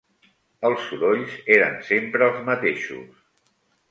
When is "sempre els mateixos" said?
1.89-3.23